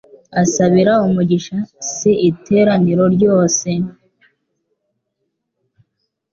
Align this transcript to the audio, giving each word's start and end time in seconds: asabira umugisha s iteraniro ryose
asabira 0.41 0.93
umugisha 1.07 1.57
s 1.93 1.97
iteraniro 2.29 3.03
ryose 3.15 3.69